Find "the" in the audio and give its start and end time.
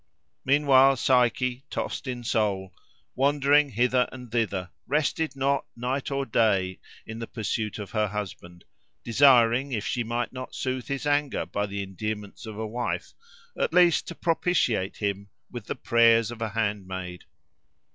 7.19-7.27, 11.67-11.83, 13.69-13.75, 15.67-15.75